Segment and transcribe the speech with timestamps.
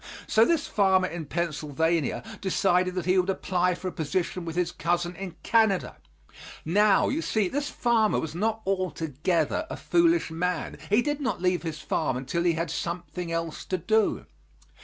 [0.27, 4.71] So this farmer in Pennsylvania decided that he would apply for a position with his
[4.71, 5.95] cousin in Canada.
[6.65, 10.79] Now, you see, this farmer was not altogether a foolish man.
[10.89, 14.25] He did not leave his farm until he had something else to do.